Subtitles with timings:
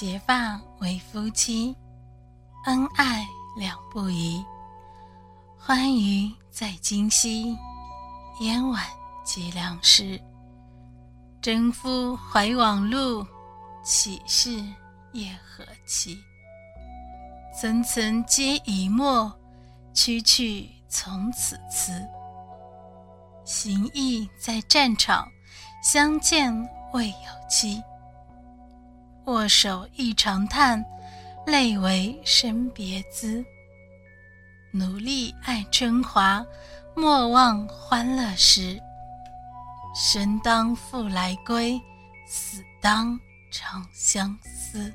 [0.00, 1.76] 结发为夫妻，
[2.64, 4.42] 恩爱两不疑。
[5.58, 7.54] 欢愉在今夕，
[8.40, 8.82] 烟晚
[9.22, 10.18] 结良时。
[11.42, 13.22] 征夫怀往路，
[13.84, 14.64] 岂是
[15.12, 16.16] 夜何期？
[17.54, 19.30] 层层皆已没，
[19.92, 22.02] 区区从此辞。
[23.44, 25.28] 行役在战场，
[25.82, 26.50] 相见
[26.94, 27.82] 未有期。
[29.26, 30.84] 握手一长叹，
[31.46, 33.44] 泪为生别滋。
[34.72, 36.44] 努力爱春华，
[36.94, 38.80] 莫忘欢乐时。
[39.94, 41.80] 生当复来归，
[42.26, 43.18] 死当
[43.52, 44.92] 长相思。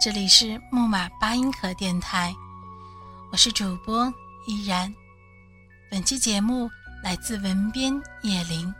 [0.00, 2.32] 这里是木马八音盒电台，
[3.32, 4.12] 我是主播
[4.46, 4.94] 依然。
[5.90, 6.68] 本期节目
[7.02, 8.72] 来自文编叶林。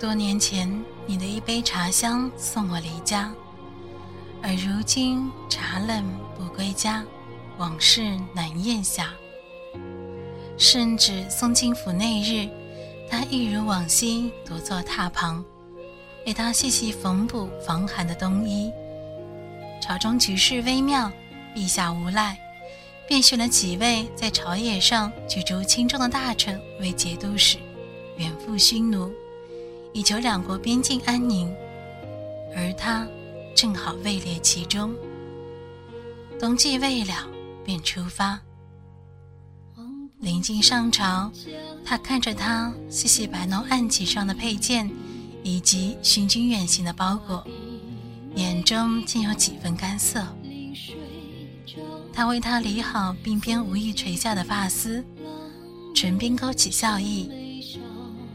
[0.00, 3.30] 多年前，你的一杯茶香送我离家，
[4.42, 6.02] 而如今茶冷
[6.34, 7.04] 不归家，
[7.58, 9.12] 往事难咽下。
[10.56, 12.48] 圣旨送进府那日，
[13.10, 15.44] 他一如往昔独坐榻旁，
[16.24, 18.72] 为他细细缝补防寒的冬衣。
[19.82, 21.12] 朝中局势微妙，
[21.54, 22.38] 陛下无赖，
[23.06, 27.58] 便选了几位在朝野上举足轻重的大臣为节度使，
[28.16, 29.12] 远赴匈奴。
[29.92, 31.52] 以求两国边境安宁，
[32.56, 33.06] 而他
[33.56, 34.94] 正好位列其中。
[36.38, 37.28] 冬季未了，
[37.64, 38.40] 便出发。
[40.20, 41.32] 临近上朝，
[41.84, 44.90] 他看着他细细摆弄案几上的佩剑，
[45.42, 47.42] 以及行军远行的包裹，
[48.36, 50.22] 眼中竟有几分干涩。
[52.12, 55.02] 他为他理好鬓边无意垂下的发丝，
[55.94, 57.49] 唇边勾起笑意。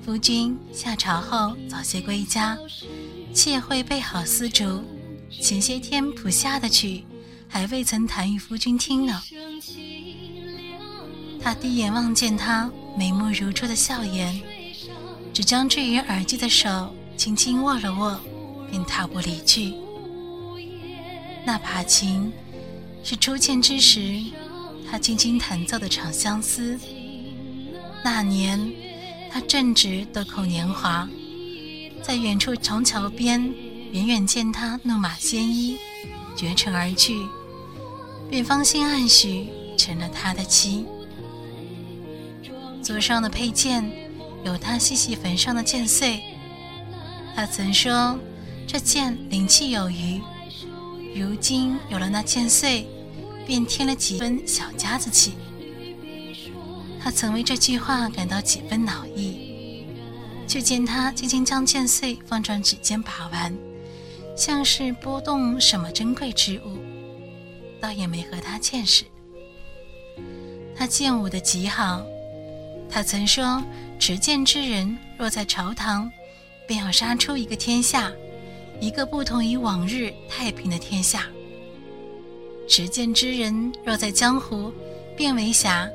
[0.06, 2.56] 夫君下朝后早些归家，
[3.34, 4.84] 妾会备好丝竹。
[5.42, 7.04] 前些天谱下的曲，
[7.48, 9.20] 还未曾弹与夫君听呢。
[11.42, 14.40] 他低眼望见他眉目如初的笑颜，
[15.34, 18.20] 只将置于耳际的手轻轻握了握，
[18.70, 19.74] 便踏步离去。
[21.44, 22.32] 那把琴，
[23.04, 24.24] 是初见之时
[24.88, 26.78] 他轻轻弹奏的《长相思》。
[28.04, 28.85] 那年。
[29.36, 31.06] 他正值豆蔻年华，
[32.02, 33.54] 在远处长桥边，
[33.92, 35.78] 远远见他怒马鲜衣，
[36.38, 37.22] 绝尘而去，
[38.30, 40.86] 便芳心暗许，成了他的妻。
[42.82, 43.84] 桌上的佩剑，
[44.46, 46.24] 有他细细缝上的剑穗。
[47.36, 48.18] 他曾说
[48.66, 50.22] 这剑灵气有余，
[51.14, 52.88] 如今有了那剑穗，
[53.46, 55.34] 便添了几分小家子气。
[57.08, 59.35] 他曾为这句话感到几分恼意，
[60.56, 63.54] 却见他轻轻将剑穗放转指尖把玩，
[64.38, 66.78] 像是拨动什么珍贵之物，
[67.82, 69.04] 倒也没和他见识。
[70.74, 72.06] 他剑舞的极好，
[72.90, 73.62] 他曾说
[74.00, 76.10] 持剑之人若在朝堂，
[76.66, 78.10] 便要杀出一个天下，
[78.80, 81.28] 一个不同于往日太平的天下。
[82.66, 84.72] 持剑之人若在江湖，
[85.18, 85.86] 便为侠。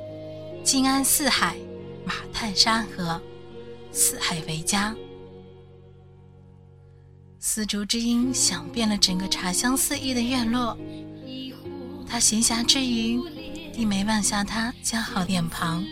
[0.63, 1.57] 静安四海，
[2.05, 3.19] 马探山河，
[3.93, 4.95] 四海为家。
[7.39, 10.77] 丝竹之音响遍了整个茶香四溢的院落。
[12.07, 13.21] 他闲暇之余，
[13.73, 15.85] 低眉望向他姣好脸庞，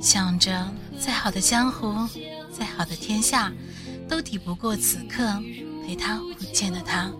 [0.00, 2.06] 想着再好的江湖，
[2.52, 3.52] 再好的天下，
[4.08, 5.42] 都抵不过此刻
[5.86, 7.10] 陪他不见的他。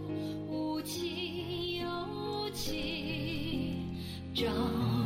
[4.34, 4.44] 朝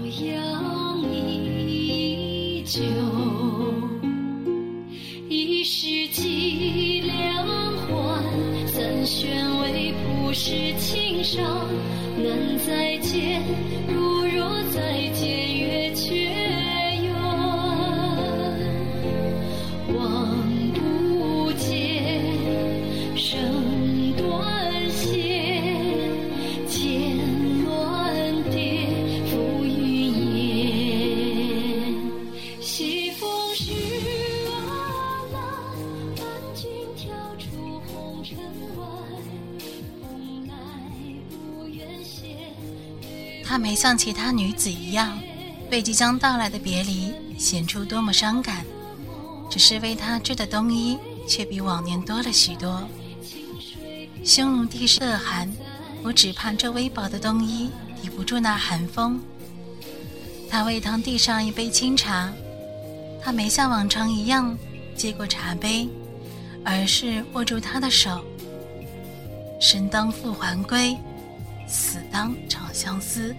[0.06, 2.80] 阳依旧，
[10.40, 11.66] 是情伤，
[12.16, 13.42] 难再见，
[13.88, 16.14] 如若再见，月缺
[17.02, 17.12] 圆，
[19.96, 20.30] 望
[20.74, 22.22] 不见，
[23.16, 23.36] 声
[24.16, 25.60] 断线，
[26.68, 27.18] 剑
[27.64, 28.86] 乱蝶，
[29.26, 29.74] 浮云
[30.36, 31.92] 烟。
[32.60, 33.72] 西风是
[34.46, 34.54] 阿
[35.32, 35.36] 郎，
[36.14, 36.24] 伴
[36.54, 37.48] 君跳出
[37.88, 38.38] 红尘
[38.78, 38.86] 外，
[43.48, 45.18] 她没像其他女子一样，
[45.70, 48.62] 为即将到来的别离显出多么伤感，
[49.48, 52.86] 只是为他织的冬衣却比往年多了许多。
[54.22, 55.50] 匈奴地势恶寒，
[56.02, 57.70] 我只怕这微薄的冬衣
[58.02, 59.18] 抵不住那寒风。
[60.50, 62.30] 他为堂递上一杯清茶，
[63.22, 64.54] 他没像往常一样
[64.94, 65.88] 接过茶杯，
[66.62, 68.22] 而是握住他的手。
[69.58, 70.94] 生当复还归，
[71.68, 73.34] 死当长相思。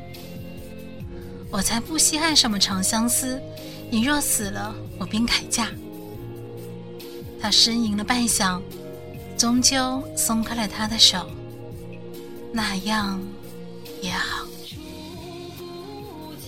[1.52, 3.42] 我才不稀罕什么长相思，
[3.90, 5.68] 你若死了，我便改嫁。
[7.42, 8.62] 他呻吟了半晌，
[9.36, 11.28] 终究松开了他的手。
[12.54, 13.20] 那样
[14.02, 14.46] 也好。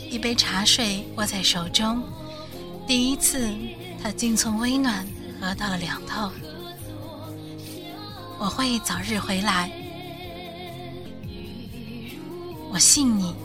[0.10, 2.04] 一杯茶水握在手中，
[2.86, 3.50] 第一次，
[4.04, 5.08] 他竟从微暖
[5.40, 6.30] 喝到了凉透。
[8.38, 9.72] 我会早日回来，
[12.74, 13.41] 我信你。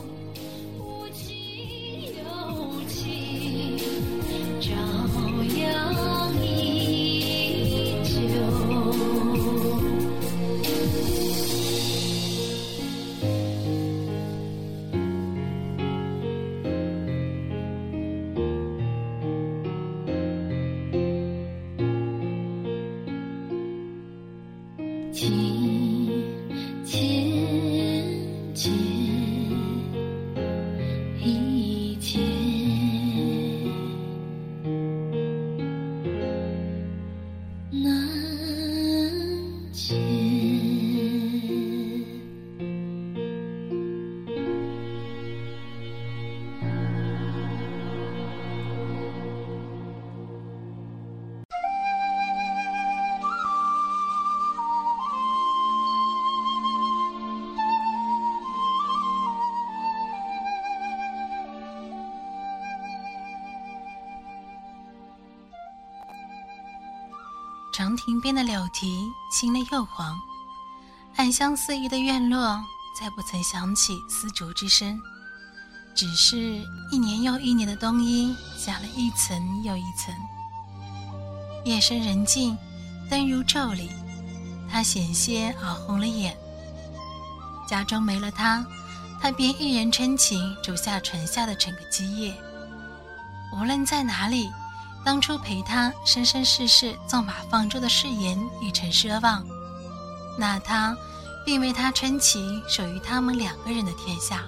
[67.77, 70.19] 长亭边的柳堤青了又黄，
[71.17, 72.59] 暗香四溢的院落
[72.99, 74.99] 再不曾响起丝竹之声，
[75.95, 76.59] 只是
[76.91, 78.35] 一年又一年的冬衣
[78.65, 80.15] 加了一层又一层。
[81.67, 82.57] 夜深人静，
[83.11, 83.91] 灯如昼里，
[84.73, 86.35] 他险些熬红了眼。
[87.69, 88.65] 家中没了他，
[89.21, 92.35] 他便一人撑起煮下船下的整个基业。
[93.53, 94.51] 无论在哪里。
[95.07, 99.47] 当初陪他生生世世纵马放舟的誓言已成奢望，
[100.37, 100.97] 那他
[101.45, 104.43] 并为他撑起属于他们两个人的天下。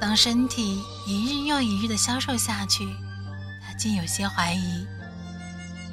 [0.00, 2.88] 当身体一日又一日的消瘦下去，
[3.62, 4.86] 他竟有些怀疑，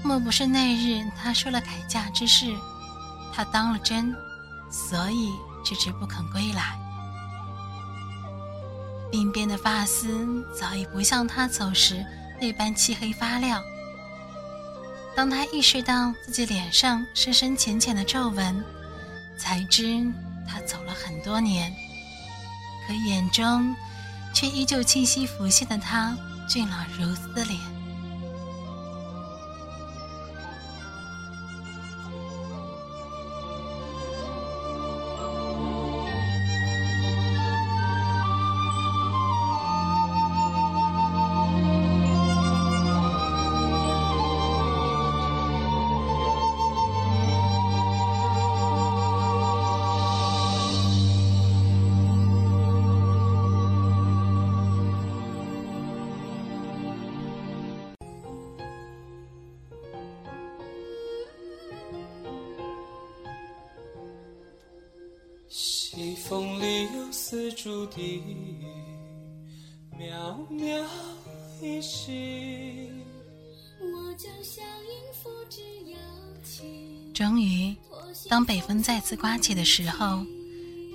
[0.01, 2.55] 莫不是那日他说了改嫁之事，
[3.33, 4.15] 他当了真，
[4.71, 5.33] 所以
[5.65, 6.79] 迟迟不肯归来。
[9.11, 12.05] 鬓边的发丝早已不像他走时。
[12.39, 13.63] 那般漆黑发亮。
[15.15, 18.63] 当他意识到自己脸上深深浅浅的皱纹，
[19.37, 20.05] 才知
[20.47, 21.73] 他走了很多年，
[22.87, 23.75] 可眼中
[24.33, 26.17] 却依旧清晰浮现的他
[26.47, 27.78] 俊朗如斯的脸。
[66.29, 68.21] 风里有丝竹笛，
[69.97, 70.85] 渺渺
[71.59, 72.87] 一世。
[73.81, 74.93] 我将像音
[75.23, 75.59] 符只
[75.89, 75.97] 摇
[76.43, 77.11] 起。
[77.15, 77.75] 终于，
[78.29, 80.23] 当北风再次刮起的时候，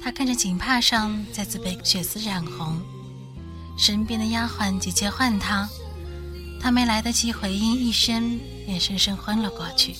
[0.01, 2.81] 他看着锦帕上再次被血丝染红，
[3.77, 5.69] 身边的丫鬟急切唤他，
[6.61, 9.97] 他没来得及回应一声，便深深昏了过去。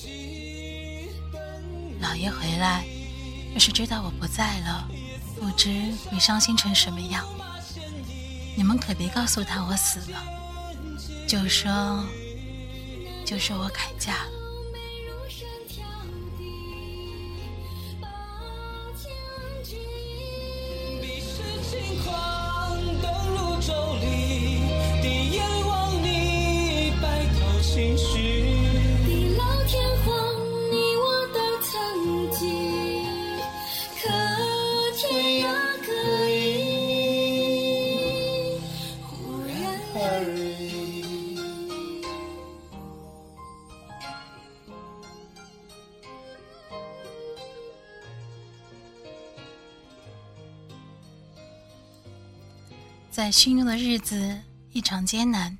[1.99, 2.85] 老爷回来，
[3.53, 4.87] 要是知道我不在了，
[5.39, 7.25] 不知会伤心成什么样。
[8.57, 10.23] 你们可别告诉他我死了，
[11.27, 12.03] 就说，
[13.25, 14.34] 就说我改嫁了。
[53.15, 54.37] 在驯鹿的日子
[54.73, 55.57] 异常艰难，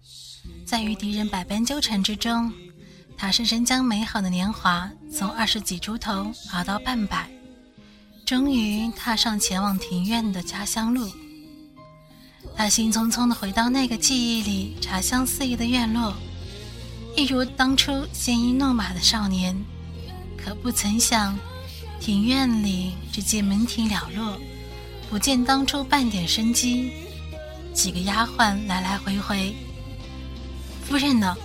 [0.65, 2.51] 在与敌人百般纠缠之中，
[3.17, 7.29] 他深深将美好的年华从二十几出头熬到半百，
[8.25, 11.09] 终于踏上前往庭院的家乡路。
[12.57, 16.13] 他兴匆匆地回到那个记忆里茶香四溢的院落，
[17.15, 19.55] 一如当初鲜衣怒马的少年，
[20.38, 21.39] 可不曾想，
[22.01, 24.38] 庭院里只见门庭寥落，
[25.09, 26.91] 不见当初半点生机。
[27.75, 29.53] 几个丫鬟来来回回。
[30.88, 31.36] 夫人呢？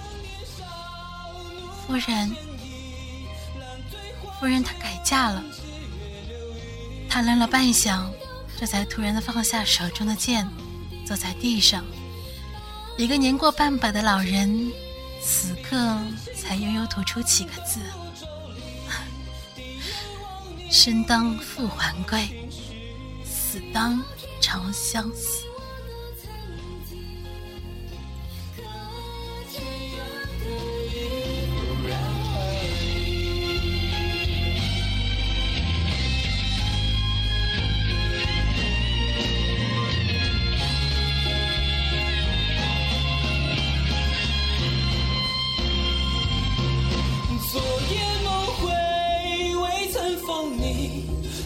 [1.87, 2.37] 夫人，
[4.39, 5.43] 夫人她改嫁了。
[7.09, 8.07] 他愣了半晌，
[8.57, 10.49] 这才突然的放下手中的剑，
[11.05, 11.85] 坐在地上。
[12.97, 14.71] 一个年过半百的老人，
[15.21, 15.99] 此刻
[16.37, 17.81] 才悠悠吐出几个字
[20.71, 22.49] ：“生当复还归，
[23.25, 24.01] 死当
[24.41, 25.45] 长相思。”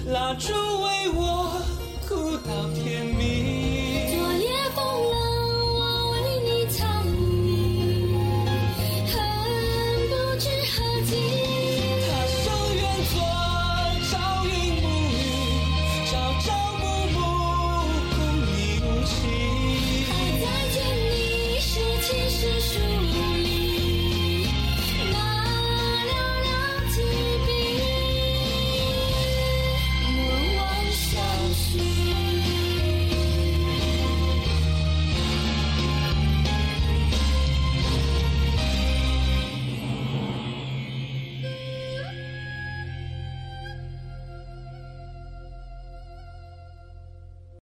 [0.07, 0.84] 拉住。